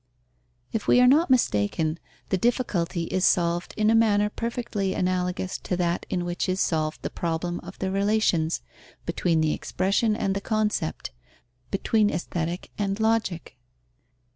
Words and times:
_If 0.73 0.87
we 0.87 0.99
are 0.99 1.05
not 1.05 1.29
mistaken, 1.29 1.99
the 2.29 2.37
difficulty 2.39 3.03
is 3.03 3.23
solved 3.23 3.75
in 3.77 3.91
a 3.91 3.93
manner 3.93 4.31
perfectly 4.31 4.95
analogous 4.95 5.59
to 5.59 5.77
that 5.77 6.07
in 6.09 6.25
which 6.25 6.49
is 6.49 6.59
solved 6.59 7.03
the 7.03 7.11
problem 7.11 7.59
of 7.59 7.77
the 7.77 7.91
relations 7.91 8.63
between 9.05 9.41
the 9.41 9.53
expression 9.53 10.15
and 10.15 10.35
the 10.35 10.41
concept, 10.41 11.11
between 11.69 12.09
Aesthetic 12.09 12.71
and 12.79 12.99
Logic. 12.99 13.55